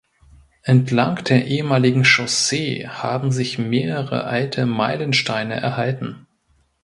Entlang 0.63 1.23
der 1.25 1.45
ehemaligen 1.45 2.01
Chaussee 2.05 2.87
haben 2.87 3.31
sich 3.31 3.59
mehrere 3.59 4.23
alte 4.23 4.65
Meilensteine 4.65 5.53
erhalten. 5.53 6.25